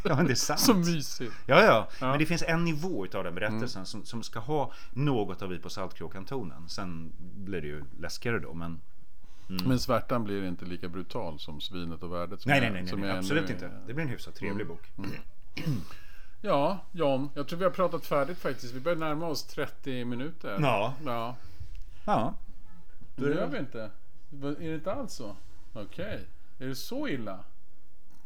[0.04, 0.60] Ja men det är sant.
[0.60, 1.32] Så mysigt.
[1.46, 2.06] Ja, ja, Ja.
[2.10, 5.58] men det finns en nivå utav den berättelsen som, som ska ha något av Vi
[5.58, 6.68] på Saltkråkan-tonen.
[6.68, 8.80] Sen blir det ju läskigare då, men
[9.66, 12.40] Men svärtan blir inte lika brutal som svinet och värdet.
[12.40, 13.70] som nej, är- nej, nej, nej, nej absolut ännu- inte.
[13.86, 14.90] Det blir en hyfsat trevlig bok.
[16.40, 17.30] Ja, John.
[17.34, 18.74] Jag tror vi har pratat färdigt faktiskt.
[18.74, 20.58] Vi börjar närma oss 30 minuter.
[20.60, 20.94] Ja.
[21.04, 21.36] Ja.
[22.04, 22.34] Ja.
[23.16, 23.90] Det gör vi inte.
[24.42, 25.36] Är det inte alls så?
[25.72, 26.26] Okej.
[26.58, 27.38] Är det så illa?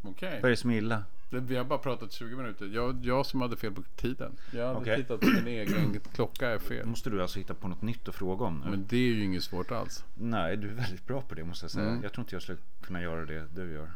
[0.03, 0.39] Okej.
[0.43, 1.05] Vad är det som är illa?
[1.31, 2.67] Vi har bara pratat 20 minuter.
[2.67, 4.37] Jag, jag som hade fel på tiden.
[4.51, 4.97] Jag hade Okej.
[4.97, 6.87] tittat på min egen klocka är fel.
[6.87, 8.71] måste du alltså hitta på något nytt att fråga om nu.
[8.71, 10.05] Men det är ju inget svårt alls.
[10.15, 11.89] Nej, du är väldigt bra på det måste jag säga.
[11.89, 12.03] Mm.
[12.03, 13.91] Jag tror inte jag skulle kunna göra det du gör.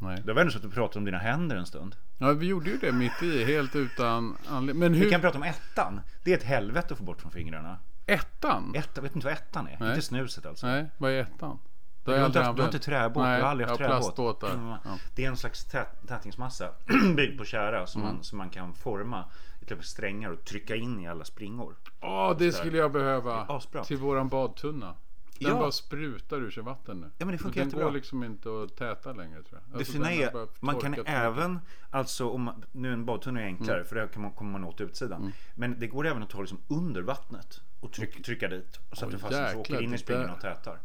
[0.00, 0.22] Nej.
[0.24, 1.96] Det var ändå så att du pratade om dina händer en stund.
[2.18, 4.94] Ja, vi gjorde ju det mitt i, helt utan anledning.
[4.94, 5.04] Hur...
[5.04, 6.00] Vi kan prata om ettan.
[6.24, 7.78] Det är ett helvete att få bort från fingrarna.
[8.06, 8.74] Ettan?
[8.74, 9.76] Ettan, vet inte vad ettan är?
[9.80, 9.88] Nej.
[9.88, 10.66] Inte snuset alltså.
[10.66, 11.58] Nej, vad är ettan?
[12.04, 14.42] Du har, inte haft, du har inte träbåt, Nej, du har aldrig haft träbåt.
[14.42, 14.68] Mm.
[14.68, 14.78] Ja.
[15.14, 16.68] Det är en slags tät, tätningsmassa
[17.16, 18.14] byggd på tjära som, Mm.
[18.14, 19.24] man, som man kan forma
[19.60, 21.76] i typ strängar och trycka in i alla springor.
[22.00, 23.60] Åh, det skulle jag behöva.
[23.84, 24.94] Till våran badtunna.
[25.40, 25.58] Den Ja.
[25.58, 27.10] bara sprutar ur sig vatten nu.
[27.18, 27.84] Ja, men det funkar den jättebra.
[27.86, 29.72] går liksom inte att täta längre tror jag.
[29.72, 31.58] Det Alltså, fina den har är, man kan torkat för även,
[31.90, 33.88] alltså om man, nu en badtunna är enklare Mm.
[33.88, 35.32] för där kan man, kommer man åt utsidan.
[35.54, 38.78] Men det går även att ta liksom under vattnet och tryck, trycka dit.
[38.92, 40.78] Så att det fastnar så åker in i det där- och tätar.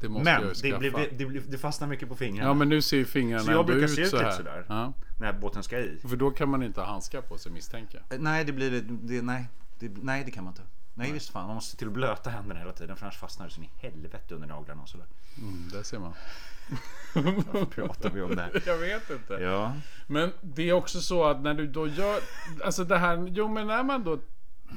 [0.00, 2.50] Det måste Men det, blir, det, blir, det fastnar mycket på fingrarna.
[2.50, 4.36] Ja men nu ser ju fingrarna Så jag brukar ut se ut så lite här.
[4.36, 4.64] sådär.
[4.68, 4.92] Ja.
[5.20, 5.98] När båten ska i.
[6.08, 8.20] För då kan man inte ha handskar på sig misstänker jag.
[8.20, 10.62] Nej, det blir det, det nej, det, nej, det kan man inte.
[10.94, 11.46] Nej, visst fan.
[11.46, 13.66] Man måste se till att blöta händerna hela tiden för annars fastnar det så in
[13.66, 15.06] i helvete under naglarna och sådär.
[15.38, 16.14] Mm, där ser man.
[17.14, 18.62] Varför pratar vi om det här?
[18.66, 19.34] Jag vet inte.
[19.34, 19.72] Ja.
[20.06, 22.20] Men det är också så att när du då gör,
[22.64, 24.18] alltså det här, jo men när man då,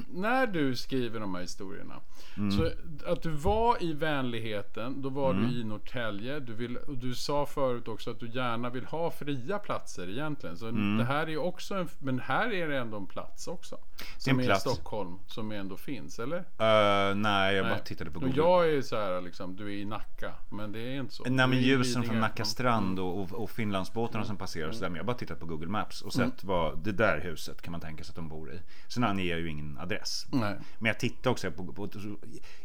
[0.08, 1.94] när du skriver de här historierna.
[2.36, 2.50] Mm.
[2.50, 2.70] Så
[3.06, 5.42] att du var i vänligheten, då var Mm.
[5.50, 6.40] du i Norrtälje.
[6.40, 10.56] Du, vill, och du sa förut också att du gärna vill ha fria platser egentligen.
[10.56, 10.96] Så Mm.
[10.98, 13.76] det här är också en, men här är det ändå en plats också.
[14.18, 14.66] Som en är plats.
[14.66, 16.38] i Stockholm, som ändå finns, eller?
[16.38, 17.82] Uh, nej, jag bara Nej.
[17.84, 18.36] tittade på Och Google.
[18.42, 20.32] jag är så här liksom, du är i Nacka.
[20.50, 21.22] Men det är inte så.
[21.22, 22.20] Nej men är ljusen från.
[22.20, 22.46] Nacka Mm.
[22.46, 24.88] strand och, och, och Finlandsbåtarna som passerar och sådär.
[24.88, 27.80] Men jag bara tittat på Google Maps och sett vad det där huset kan man
[27.80, 28.58] tänka sig att de bor i.
[28.88, 30.26] Sen anger jag ju ingen adress.
[30.32, 30.54] Nej.
[30.78, 31.88] Men jag tittar också på, på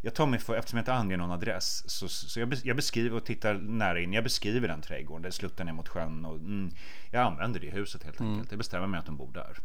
[0.01, 3.15] jag tar mig för, eftersom jag inte anger någon adress, så, så jag, jag beskriver
[3.17, 4.13] och tittar nära in.
[4.13, 6.71] Jag beskriver den trädgården, där sluttar ner mot sjön och mm,
[7.11, 8.51] jag använder det huset helt enkelt.
[8.51, 9.57] Jag bestämmer mig att de bor där.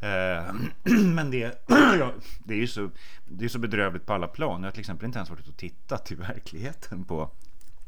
[0.00, 0.54] Eh,
[1.14, 1.64] men det,
[1.98, 2.12] ja,
[2.44, 2.90] det är ju så,
[3.26, 4.60] det är så bedrövligt på alla plan.
[4.62, 7.30] Jag har till exempel inte ens varit ute och tittat i verkligen på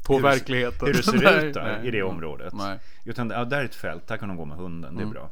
[0.07, 0.87] På hur, verkligheten.
[0.87, 1.87] hur det ser Nej, ut där, nej.
[1.87, 2.53] i det området.
[2.53, 2.79] Nej.
[3.05, 5.03] Utan ja, där är ett fält, där kan de gå med hunden, Mm.
[5.03, 5.29] det är bra.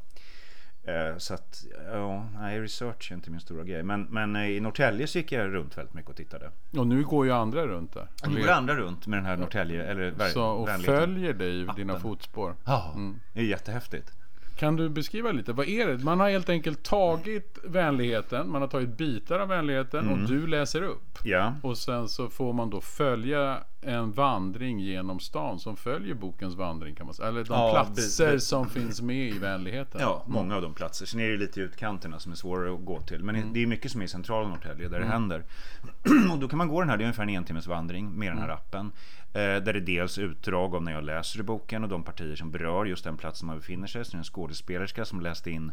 [0.88, 3.84] Eh, Så att, ja, nej, research är inte min stora grej.
[3.84, 6.52] Men, men eh, i Norrtälje så gick jag runt väldigt mycket och tittade.
[6.78, 8.08] Och nu går ju andra runt där.
[8.24, 11.68] Och Nu går andra runt med den här Norrtälje, eller så, och följer dig i
[11.76, 12.56] dina fotspår.
[12.66, 12.96] Ja,
[13.34, 14.12] det är jättehäftigt.
[14.56, 15.54] Kan du beskriva lite?
[15.54, 15.98] Vad är det?
[16.04, 20.22] Man har helt enkelt tagit vänligheten, man har tagit bitar av vänligheten Mm.
[20.24, 21.20] och du läser upp.
[21.24, 26.56] Ja, Och sen så får man då följa en vandring genom stan som följer bokens
[26.56, 27.30] vandring kan man säga.
[27.30, 30.02] Eller de Ja, platser bi- som finns med i vänligheten.
[30.02, 31.06] ja, många av de platser.
[31.06, 33.24] Sen är det lite i utkanterna som är svårare att gå till.
[33.24, 35.44] Men det är mycket som är i centrala Norrtälje där det händer.
[36.32, 38.38] Och då kan man gå den här, det är ungefär en entimmes vandring med den
[38.38, 38.92] här appen.
[39.28, 42.52] Eh, där det dels utdrag av när jag läser i boken och de partier som
[42.52, 44.06] berör just den platsen man befinner sig.
[44.06, 45.72] Så det är en skådespelerska som läste in,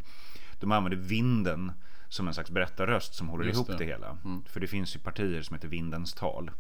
[0.61, 1.73] de använder vinden
[2.09, 3.77] som en slags berättarröst som håller Just ihop det.
[3.77, 4.17] det, hela.
[4.47, 6.51] För det finns ju partier som heter Vindens tal.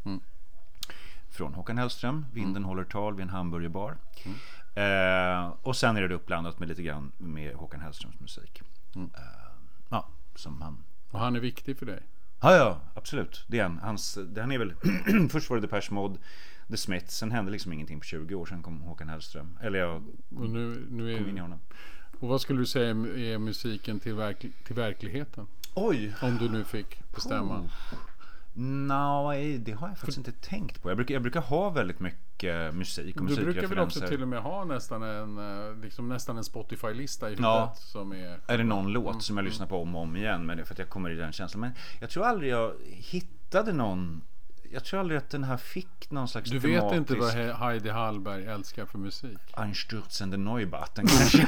[1.32, 3.96] Från Håkan Hellström, Vinden håller tal vid en hamburgerbar.
[4.74, 8.62] Eh, och sen är det uppblandat med lite grann med Håkan Hellströms musik.
[8.96, 9.02] Eh,
[9.88, 12.02] ja, som han Och han är viktig för dig.
[12.40, 13.44] Ja, ja, absolut.
[13.48, 13.78] Det är han.
[13.78, 14.74] Hans, det, han är väl,
[15.30, 16.18] först var det Depeche Mode,
[16.68, 19.58] The Smiths, sen hände liksom ingenting på 20 år, sen kom Håkan Hellström.
[19.62, 20.02] Eller jag
[20.36, 21.58] Och, nu, nu kom in i är, honom.
[22.20, 25.46] och vad skulle du säga är musiken till, verk, till verkligheten?
[25.74, 26.14] Oj!
[26.22, 27.68] Om du nu fick bestämma.
[28.54, 30.90] Nej, det har jag faktiskt inte tänkt på.
[30.90, 33.82] Jag brukar, jag brukar ha väldigt mycket musik och Du brukar väl musikreferenser.
[34.00, 35.38] också till och med ha nästan en,
[35.68, 37.74] eh, liksom nästan en Spotify-lista i huvudet Ja.
[37.78, 38.40] som är...
[38.46, 38.92] Är det någon Mm.
[38.92, 40.88] låt som jag lyssnar på om och om igen, men det är för att jag
[40.88, 41.60] kommer i den känslan.
[41.60, 44.22] Men jag tror aldrig jag hittade någon
[44.74, 47.52] jag tror aldrig att den här fick någon slags Du vet inte vad tematisk- He-
[47.58, 49.38] Heidi Hallberg älskar för musik?
[49.52, 51.46] Einstürzende Neubauten kanske.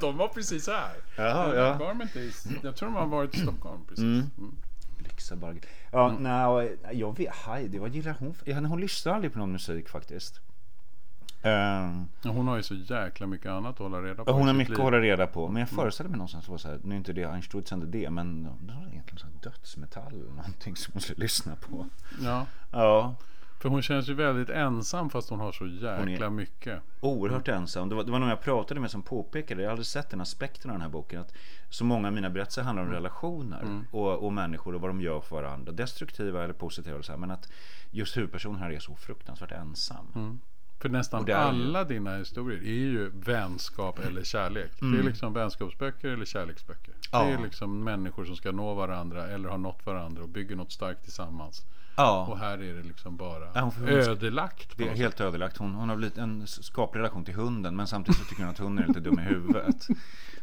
[0.00, 0.92] de var precis här.
[1.16, 1.94] Jaha, ja.
[2.62, 4.04] Jag tror de har varit i Stockholm precis.
[4.04, 4.30] Mm.
[5.36, 5.60] Blixabarg.
[5.92, 8.34] Ja, nej, jag vet, Heidi, vad gillar hon?
[8.34, 10.40] för- Ja, hon lyssnar aldrig på någon musik faktiskt.
[11.42, 11.90] Ja,
[12.24, 14.32] Hon har ju så jäkla mycket annat att hålla reda på.
[14.32, 14.84] hon har mycket att liv.
[14.84, 15.48] hålla reda på.
[15.48, 17.86] Men jag föreställer mig någonstans att det var så här, nu är inte det Einstürzende
[17.86, 21.86] det, men det var egentligen så här dödsmetall eller någonting som hon skulle lyssna på.
[22.22, 23.14] Ja, Ja,
[23.60, 26.82] för hon känns ju väldigt ensam fast hon har så jäkla mycket.
[27.00, 27.88] oerhört ensam.
[27.88, 30.20] Det var, det var någon jag pratade med som påpekade, jag har aldrig sett den
[30.20, 31.34] aspekten av den här boken, att
[31.70, 35.20] så många av mina berättelser handlar om relationer och, och människor och vad de gör
[35.20, 35.72] för varandra.
[35.72, 37.48] Destruktiva eller positiva och så här, men att
[37.90, 40.40] just huvudpersonen här är så fruktansvärt ensam.
[40.78, 44.70] För nästan alla dina historier är ju vänskap eller kärlek.
[44.80, 46.90] Det är liksom vänskapsböcker eller kärleksböcker.
[46.90, 47.00] Mm.
[47.12, 47.24] Ja.
[47.24, 50.72] Det är liksom människor som ska nå varandra eller har nått varandra och bygger något
[50.72, 51.66] starkt tillsammans.
[52.00, 52.26] Ja.
[52.26, 54.68] Och här är det liksom bara Ja, ödelagt.
[54.76, 55.56] Det är helt ödelagt.
[55.56, 58.58] Hon, hon har blivit en skaplig relation till hunden men samtidigt så tycker hon att
[58.58, 59.82] hunden är lite dum i huvudet.
[59.82, 59.96] sätt.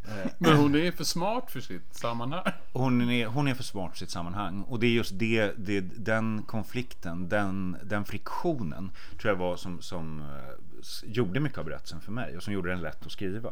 [0.38, 2.44] Men hon är för smart för sitt sammanhang.
[2.74, 4.62] Hon är, hon är för smart för sitt sammanhang.
[4.62, 8.92] Och det är just det, det den konflikten, den, den friktionen
[9.22, 10.54] tror jag var som, som eh,
[11.04, 13.52] gjorde mycket av berättelsen för mig och som gjorde den lätt att skriva.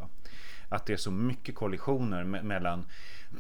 [0.69, 2.85] Att det är så mycket kollisioner me- mellan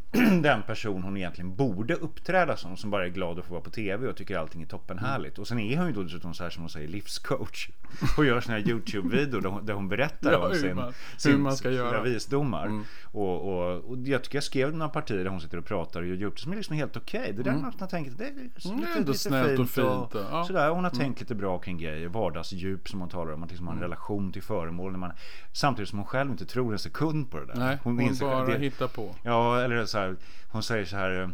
[0.41, 3.69] den person hon egentligen borde uppträda som, som bara är glad att få vara på
[3.69, 5.39] TV och tycker allting är toppenhärligt.
[5.39, 7.69] Och sen är hon ju då dessutom så här som hon säger livscoach
[8.17, 11.19] och gör såna här YouTube-videor där hon, hon berättar Ja, om hur sin, man- hur
[11.19, 12.01] sin, man ska sina göra.
[12.03, 12.81] visdomar.
[13.11, 16.07] Och, och, och jag tycker jag skrev några partier där hon sitter och pratar och
[16.07, 17.33] gör YouTube som är liksom helt okej.
[17.37, 19.87] Det där man har tänkt, det är Mm, det är lite, lite snällt och fint
[19.87, 20.29] och- ja.
[20.33, 20.45] Mm.
[20.45, 23.67] Sådär, hon har tänkt lite bra kring grejer, vardagsdjup som hon talar om, att liksom
[23.67, 24.91] ha en relation till föremål.
[24.91, 25.11] När man,
[25.53, 27.55] samtidigt som hon själv inte tror en sekund på det där.
[27.55, 29.15] Nej, hon, inser bara det- hittar på.
[29.23, 30.15] Ja, eller så här,
[30.49, 31.29] hon säger så här eh,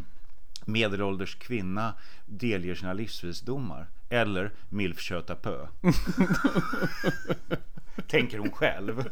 [0.64, 1.94] medelålders kvinna
[2.26, 3.86] delger sina livsvisdomar.
[4.08, 5.66] Eller milf köta pö.
[8.08, 9.08] Tänker hon själv.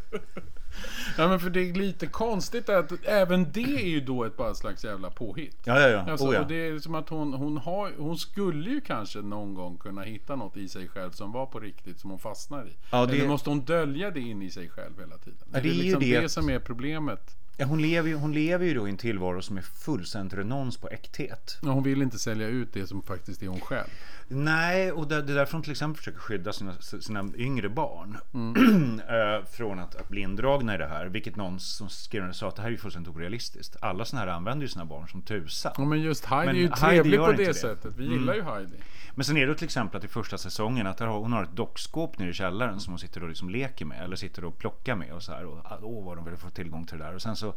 [1.19, 4.55] Ja men för det är lite konstigt att även det är ju då ett bara
[4.55, 5.57] slags jävla påhitt.
[5.65, 6.11] Ja, ja, ja.
[6.11, 6.41] Alltså, oh, ja.
[6.41, 10.03] och det är som att hon, hon, har, hon skulle ju kanske någon gång kunna
[10.03, 12.77] hitta något i sig själv som var på riktigt som hon fastnar i.
[12.91, 15.49] Ja, det- Eller måste hon dölja det in i sig själv hela tiden?
[15.53, 17.37] Ja, det är ju liksom det det som är problemet.
[17.61, 20.77] Ja, hon, lever ju, hon lever ju då i en tillvaro som är fullständigt renons
[20.77, 21.59] på äkthet.
[21.63, 23.89] Och Hon vill inte sälja ut det som faktiskt är hon själv.
[24.29, 28.17] Nej, och det, är därför hon till exempel försöker skydda sina, sina yngre barn
[29.09, 31.07] eh, från att, att bli indragna i det här.
[31.07, 33.77] Vilket någon som skrev sa att det här är ju fullständigt orealistiskt.
[33.81, 35.73] Alla sådana här använder ju sina barn som tusan.
[35.77, 37.55] Ja, men just Heidi Men är ju trevlig på det, det.
[37.55, 37.93] sättet.
[37.97, 38.77] Vi gillar ju Heidi.
[39.15, 41.57] Men sen är det till exempel att i första säsongen att har- hon har ett
[41.57, 44.97] dockskåp nere i källaren som hon sitter och liksom leker med eller sitter och plockar
[44.97, 45.45] med och så här.
[45.45, 47.15] Och, åh vad de vill få tillgång till det där.
[47.15, 47.50] Och sen så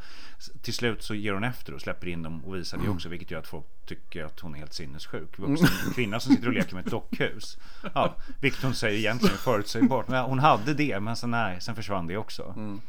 [0.62, 3.10] till slut så ger hon efter och släpper in dem och visar det också.
[3.10, 5.39] Vilket gör att folk tycker att hon är helt sinnessjuk.
[5.39, 7.58] Vuxen kvinna som sitter och leker med ett dockhus.
[7.93, 10.08] Ja, vilket hon säger egentligen är förutsägbart.
[10.08, 12.53] Men hon hade det men sen, nej, sen försvann det också.
[12.56, 12.82] Mm.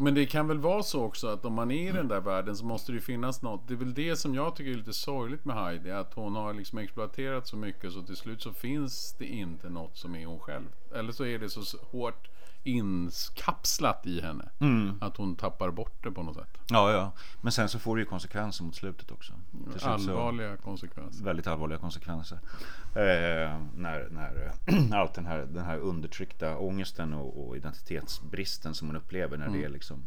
[0.00, 2.56] Men det kan väl vara så också att om man är i den där världen
[2.56, 3.68] så måste det ju finnas något.
[3.68, 5.90] Det är väl det som jag tycker är lite sorgligt med Heidi.
[5.90, 9.96] Att hon har liksom exploaterat så mycket så till slut så finns det inte något
[9.96, 10.66] som är hon själv.
[10.94, 12.28] Eller så är det så hårt
[12.64, 14.48] inkapslat i henne.
[15.00, 16.58] Att hon tappar bort det på något sätt.
[16.68, 17.12] Ja, ja.
[17.40, 19.32] Men sen så får det ju konsekvenser mot slutet också.
[19.52, 21.24] Till slut så- Allvarliga konsekvenser.
[21.24, 22.38] väldigt allvarliga konsekvenser.
[22.94, 24.52] Eh, när när
[24.94, 29.64] allt den här, den här undertryckta ångesten och, och identitetsbristen som hon upplever när det
[29.64, 30.06] är liksom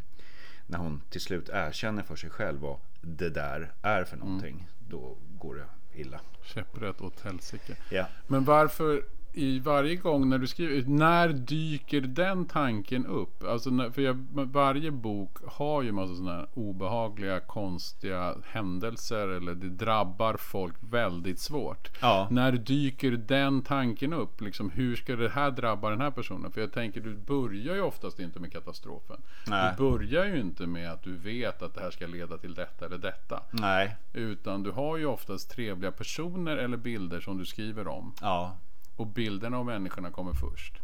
[0.66, 4.66] när hon till slut erkänner för sig själv vad det där är för någonting.
[4.88, 6.20] Då går det illa.
[6.42, 7.76] Käpprätt åt helsike.
[7.90, 8.06] Ja.
[8.26, 13.44] Men varför i varje gång när du skriver, när dyker den tanken upp?
[13.44, 19.54] Alltså när, för jag, varje bok har ju massa sådana här obehagliga, konstiga händelser eller
[19.54, 21.90] det drabbar folk väldigt svårt.
[22.00, 22.28] Ja.
[22.30, 24.40] När dyker den tanken upp?
[24.40, 26.52] Liksom, hur ska det här drabba den här personen?
[26.52, 29.20] För jag tänker, du börjar ju oftast inte med katastrofen.
[29.46, 29.74] Nej.
[29.78, 32.86] Du börjar ju inte med att du vet att det här ska leda till detta
[32.86, 33.42] eller detta.
[33.50, 33.96] Nej.
[34.12, 38.14] Utan du har ju oftast trevliga personer eller bilder som du skriver om.
[38.20, 38.56] Ja.
[38.96, 40.74] Och bilderna av människorna kommer först.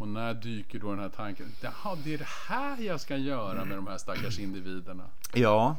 [0.00, 1.46] Och när dyker då den här tanken?
[1.60, 5.04] Jaha, det är det här jag ska göra med de här stackars individerna.
[5.34, 5.76] Ja,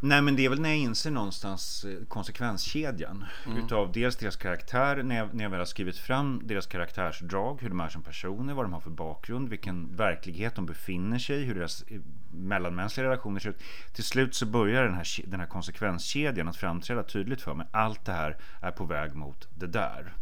[0.00, 3.24] nej men det är väl när jag inser någonstans eh, konsekvenskedjan
[3.56, 7.68] utav dels deras karaktär, när jag, när jag väl har skrivit fram deras karaktärsdrag, hur
[7.68, 11.44] de är som personer, vad de har för bakgrund, vilken verklighet de befinner sig i,
[11.44, 13.62] hur deras eh, mellanmänskliga relationer ser ut.
[13.92, 17.66] Till slut så börjar den här, den här konsekvenskedjan att framträda tydligt för mig.
[17.70, 20.12] Allt det här är på väg mot det där.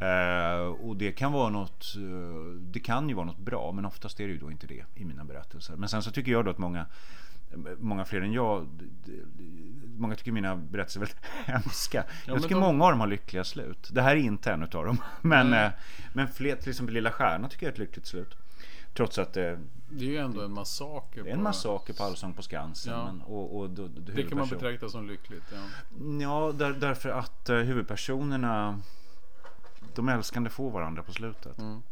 [0.00, 4.20] Eh, och det kan vara något eh, Det kan ju vara något bra men oftast
[4.20, 5.76] är det ju då inte det i mina berättelser.
[5.76, 6.86] Men sen så tycker jag då att många
[7.78, 8.66] Många fler än jag
[9.98, 12.04] Många tycker mina berättelser är väldigt hemska.
[12.26, 13.88] jag men tycker de- många av dem har lyckliga slut.
[13.92, 15.02] Det här är inte en utav dem.
[15.22, 15.70] Men, eh,
[16.12, 18.34] men fler, till exempel Lilla Stjärna tycker jag är ett lyckligt slut.
[18.94, 19.42] Trots att eh,
[19.90, 21.22] Det är ju ändå en massaker.
[21.22, 22.92] det är en på- massaker på Allsång på Skansen.
[22.92, 23.04] Ja.
[23.04, 25.44] Men, och, och, då- Det kan man betrakta som lyckligt.
[25.52, 25.58] Ja.
[26.22, 28.80] Ja, där, därför att huvudpersonerna
[29.94, 31.58] De älskande får varandra på slutet.
[31.58, 31.82] Mm.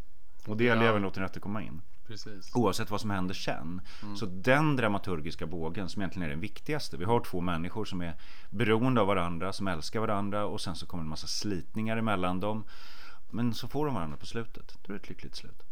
[0.46, 0.88] Och det gäller Ja.
[0.90, 1.82] även låta rätt komma in.
[2.06, 2.54] Precis.
[2.54, 3.80] Oavsett vad som händer sen.
[4.02, 4.16] Mm.
[4.16, 6.96] Så den dramaturgiska bågen som egentligen är den viktigaste.
[6.96, 8.14] Vi har två människor som är
[8.50, 12.64] beroende av varandra, som älskar varandra och sen så kommer en massa slitningar emellan dem.
[13.30, 14.78] Men så får de varandra på slutet.
[14.82, 15.62] Då är det ett lyckligt slut.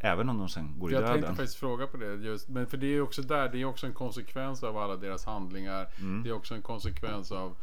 [0.00, 1.02] Även om de sen går i Mm.
[1.04, 1.36] Jag tänkte döden.
[1.36, 2.14] faktiskt fråga på det.
[2.14, 4.96] Just, men för det är ju också där, det är också en konsekvens av alla
[4.96, 5.86] deras handlingar.
[6.00, 6.22] Mm.
[6.22, 7.56] Det är också en konsekvens av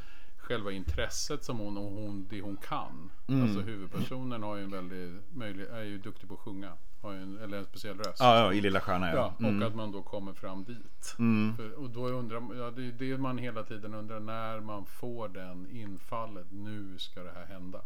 [0.45, 3.11] själva intresset som hon och hon, det hon kan.
[3.27, 3.43] Mm.
[3.43, 6.71] Alltså huvudpersonen har ju en väldigt möjlig, är ju duktig på att sjunga.
[7.01, 8.19] Har ju en, eller en speciell röst.
[8.19, 9.47] Ja, ja, i Lilla Stjärna Ja, ja.
[9.47, 11.15] och att man då kommer fram dit.
[11.19, 11.55] Mm.
[11.57, 15.29] För, och då undrar ja, det är det man hela tiden undrar när man får
[15.29, 16.47] den infallet.
[16.51, 17.81] Nu ska det här hända.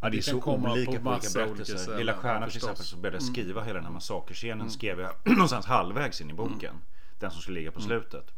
[0.00, 1.98] Ja, det är Det kan så komma olika på olika berättelser.
[1.98, 2.42] Lilla Stjärna till.
[2.62, 2.70] Mm.
[2.70, 6.34] exempel så började jag skriva hela den här massakerscenen skrev jag någonstans halvvägs in i
[6.34, 6.74] boken.
[7.18, 7.88] Den som skulle ligga på Mm.
[7.88, 8.30] slutet.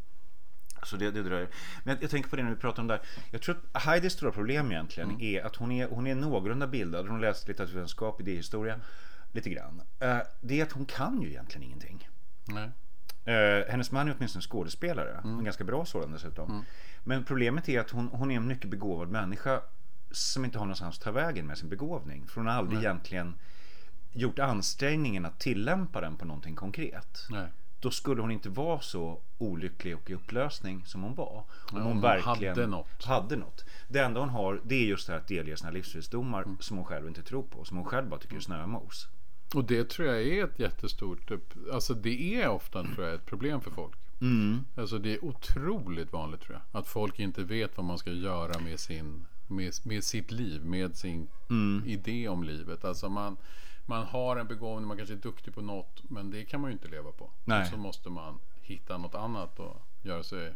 [0.83, 1.49] Så det, det dröjer.
[1.85, 3.03] Men jag, jag tänker på det när vi pratar om det här.
[3.31, 5.21] Jag tror att Heidis stora problem egentligen Mm.
[5.23, 7.09] är att hon är, hon är någorlunda bildad.
[7.09, 8.81] Hon läste litteraturvetenskap, idéhistoria.
[9.33, 9.83] Lite grann.
[10.01, 12.09] Eh, det är att hon kan ju egentligen ingenting.
[12.45, 12.71] Nej.
[13.25, 15.21] Eh, hennes man är åtminstone skådespelare.
[15.25, 16.65] En ganska bra sådan dessutom.
[17.05, 19.61] Men problemet är att hon, hon är en mycket begåvad människa
[20.11, 22.27] som inte har någonstans att ta vägen med sin begåvning.
[22.27, 23.35] För hon har aldrig egentligen
[24.13, 27.27] gjort ansträngningen att tillämpa den på någonting konkret.
[27.31, 27.47] Nej.
[27.83, 31.37] Då skulle hon inte vara så olycklig och i upplösning som hon var.
[31.37, 33.05] Om hon hon verkligen hade något.
[33.05, 33.65] hade något.
[33.89, 36.57] Det enda hon har det är just det här att delge sina livsvisdomar Mm.
[36.61, 37.65] som hon själv inte tror på.
[37.65, 39.09] Som hon själv bara tycker är snömos.
[39.55, 41.31] Och det tror jag är ett jättestort,
[41.73, 43.95] alltså det är ofta tror jag ett problem för folk.
[44.21, 44.65] Mm.
[44.77, 46.81] Alltså det är otroligt vanligt tror jag.
[46.81, 50.97] Att folk inte vet vad man ska göra med, sin, med, med sitt liv, med
[50.97, 51.83] sin Mm.
[51.87, 52.85] idé om livet.
[52.85, 53.37] Alltså man,
[53.87, 56.73] man har en begåvning, man kanske är duktig på något, men det kan man ju
[56.73, 57.31] inte leva på.
[57.45, 57.67] Nej.
[57.67, 60.55] Så måste man hitta något annat och göra sig,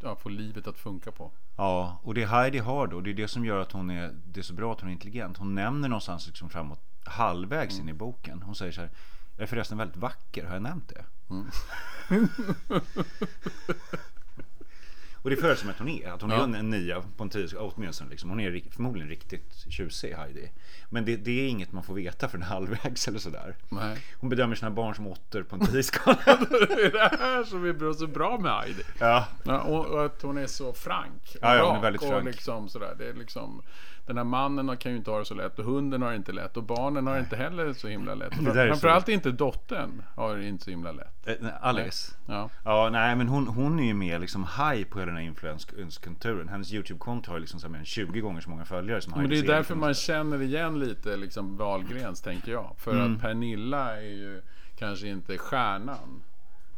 [0.00, 1.30] ja, få livet att funka på.
[1.56, 4.40] Ja, och det Heidi har då, det är det som gör att hon är, det
[4.40, 5.36] är så bra att hon är intelligent.
[5.36, 8.42] Hon nämner någonstans liksom framåt halvvägs in i boken.
[8.42, 8.90] Hon säger så här,
[9.36, 11.04] jag är förresten väldigt vacker, har jag nämnt det?
[15.26, 16.36] och det föreställer att hon är, att hon Ja.
[16.48, 18.30] är en, nia på en tio, åtminstone liksom.
[18.30, 20.50] Hon är förmodligen riktigt tjusig Heidi.
[20.90, 23.56] Men det, det är inget man får veta för en halvvägs eller sådär.
[23.68, 23.96] Nej.
[24.20, 26.16] Hon bedömer sina barn som åttor på en tioskala.
[26.26, 28.82] det är det här som är så bra med Heidi.
[29.00, 31.22] ja, Ja, och, och att hon är så frank.
[31.34, 32.24] och Ja, ja, hon är väldigt och frank.
[32.24, 32.94] Liksom sådär.
[32.98, 33.62] Det är liksom,
[34.06, 36.32] den här mannen kan ju inte ha det så lätt och hunden har det inte
[36.32, 38.34] lätt och barnen har det inte heller så himla lätt.
[38.34, 41.26] Framförallt inte dottern har det inte så himla lätt.
[41.28, 42.12] Eh, nej, Alice.
[42.26, 42.50] Ja.
[42.64, 46.48] Ja, nej men hon, hon är ju med liksom high på hela den här influenskulturen.
[46.48, 49.30] Hennes YouTube-konto har ju liksom så mer än 20 gånger så många följare som Men
[49.30, 52.74] det är därför man känner igen lite liksom Wahlgrens tänker jag.
[52.78, 53.14] För Mm.
[53.14, 54.42] att Pernilla är ju
[54.78, 56.22] kanske inte stjärnan.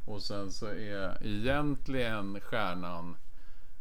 [0.05, 3.17] Och sen så är egentligen stjärnan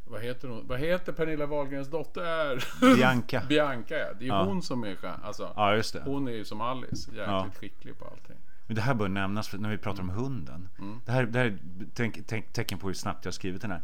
[0.09, 0.67] vad heter hon?
[0.67, 2.63] Vad heter Pernilla Wahlgrens dotter?
[2.95, 3.41] Bianca.
[3.49, 4.07] Bianca ja.
[4.19, 4.43] Det är Ja.
[4.43, 4.97] hon som är.
[5.23, 6.01] Alltså, Ja, just det.
[6.05, 7.11] Hon är ju som Alice.
[7.11, 7.47] Jäkligt Ja.
[7.59, 8.35] skicklig på allting.
[8.67, 10.69] Men det här bör nämnas när vi pratar om hunden.
[10.79, 11.01] Mm.
[11.05, 11.57] Det, här, det här är
[11.93, 13.81] tänk, tänk, tecken på hur snabbt jag har skrivit den här.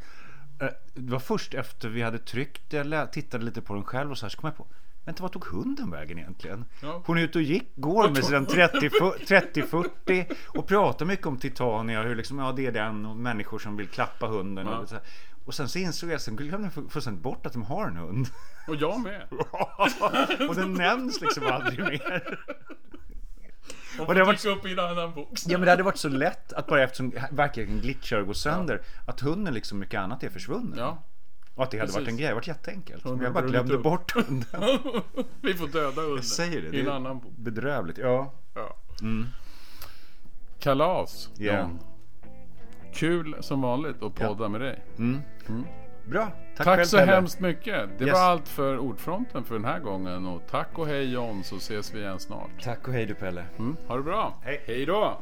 [0.59, 4.11] Eh, Det var först efter vi hade tryckt, jag lä- tittade lite på den själv
[4.11, 4.67] och så här så kom jag på
[5.05, 6.65] Vänta, vad tog hunden vägen egentligen?
[6.81, 7.01] Ja.
[7.05, 12.15] Hon är ute och gick, går med sin 30-40 och pratar mycket om Titania, hur
[12.15, 14.67] liksom, ja det är den och människor som vill klappa hunden.
[14.67, 14.77] Ja.
[14.77, 15.03] Och, så här.
[15.45, 18.27] Och sen så insåg jag, sen glömde jag fullständigt bort att de har en hund.
[18.67, 19.27] Och jag med.
[20.49, 22.39] och den nämns liksom aldrig mer.
[23.99, 25.29] Och det det har var varit- upp i en annan bok.
[25.45, 28.81] Ja men det hade varit så lätt att bara eftersom verkligen glitchar och går sönder
[29.05, 30.73] att hunden liksom mycket annat är försvunnen.
[30.77, 31.03] Ja.
[31.55, 32.17] Och att det hade varit en Precis.
[32.19, 33.03] grej, det hade varit jätteenkelt.
[33.03, 33.83] Men Hunden jag bara glömde upp.
[33.83, 34.61] bort hunden.
[35.41, 36.15] Vi får döda hunden.
[36.15, 36.69] Jag säger det.
[36.69, 37.33] Det en är annan bok.
[37.37, 37.97] Bedrövligt.
[37.97, 38.33] Ja.
[38.53, 38.77] Ja.
[39.01, 39.27] Mm.
[40.59, 41.29] Kalas.
[41.37, 41.59] Ja.
[41.59, 41.79] John.
[42.93, 44.49] Kul som vanligt att podda ja.
[44.49, 44.83] med dig.
[44.97, 45.21] Mm.
[45.49, 45.65] Mm.
[46.05, 46.25] Bra.
[46.55, 47.11] Tack, tack själv, så Pelle.
[47.11, 47.89] hemskt mycket.
[47.99, 48.13] Det yes.
[48.13, 50.25] var allt för Ordfronten för den här gången.
[50.25, 52.63] Och tack och hej John, så ses vi igen snart.
[52.63, 53.45] Tack och hej du Pelle.
[53.59, 53.77] Mm.
[53.87, 54.33] Ha det bra.
[54.43, 55.17] Hej, hej då.